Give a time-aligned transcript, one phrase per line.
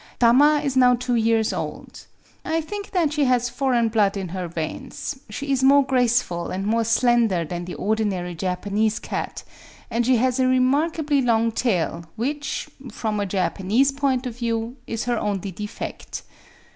[0.17, 2.07] Tama is now two years old.
[2.43, 6.65] I think that she has ft>reign blood in her veins: she is more graceftil and
[6.65, 9.43] more slender than the ordinary Japanese cat;
[9.91, 15.03] and she has a remarkably long tail, which, from a Japanese point of view, is
[15.03, 16.23] her only defect.